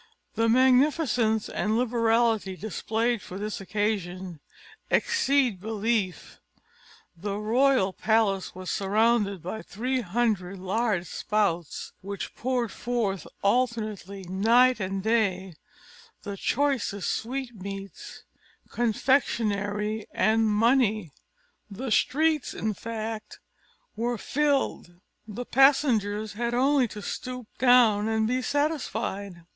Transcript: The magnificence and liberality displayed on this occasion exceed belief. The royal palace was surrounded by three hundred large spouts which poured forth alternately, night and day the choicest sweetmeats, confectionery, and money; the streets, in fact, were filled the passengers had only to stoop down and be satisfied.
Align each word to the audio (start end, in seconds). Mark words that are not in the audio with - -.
The 0.33 0.49
magnificence 0.49 1.47
and 1.49 1.77
liberality 1.77 2.57
displayed 2.57 3.21
on 3.29 3.39
this 3.39 3.61
occasion 3.61 4.39
exceed 4.89 5.61
belief. 5.61 6.39
The 7.15 7.37
royal 7.37 7.93
palace 7.93 8.55
was 8.55 8.71
surrounded 8.71 9.43
by 9.43 9.61
three 9.61 10.01
hundred 10.01 10.57
large 10.57 11.05
spouts 11.05 11.91
which 12.01 12.33
poured 12.35 12.71
forth 12.71 13.27
alternately, 13.43 14.23
night 14.23 14.79
and 14.79 15.03
day 15.03 15.53
the 16.23 16.35
choicest 16.35 17.07
sweetmeats, 17.11 18.23
confectionery, 18.69 20.07
and 20.13 20.47
money; 20.49 21.11
the 21.69 21.91
streets, 21.91 22.55
in 22.55 22.73
fact, 22.73 23.39
were 23.95 24.17
filled 24.17 24.95
the 25.27 25.45
passengers 25.45 26.33
had 26.33 26.55
only 26.55 26.87
to 26.87 27.03
stoop 27.03 27.45
down 27.59 28.07
and 28.07 28.27
be 28.27 28.41
satisfied. 28.41 29.45